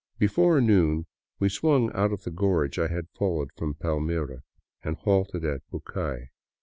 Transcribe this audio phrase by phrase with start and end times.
[0.17, 1.05] Before noon
[1.37, 4.41] we swung out of the gorge I had followed from Pal mira,
[4.81, 6.29] and halted at Bucay.